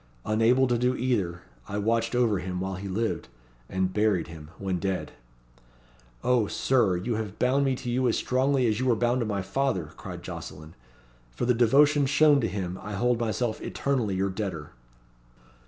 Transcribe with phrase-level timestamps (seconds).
[0.25, 3.27] Unable to do either, I watched over him while he lived
[3.69, 5.11] and buried him when dead."
[6.23, 9.27] "O Sir, you have bound me to you as strongly as you were bound to
[9.27, 10.73] my father," cried Jocelyn.
[11.29, 14.71] "For the devotion shown to him, I hold myself eternally your debtor."